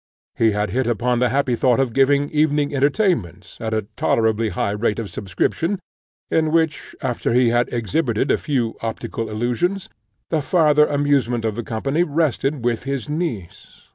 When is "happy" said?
1.29-1.55